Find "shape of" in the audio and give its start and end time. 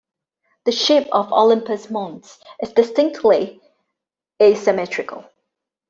0.71-1.31